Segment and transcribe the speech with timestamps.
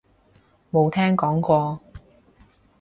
[0.71, 1.79] 冇聽講過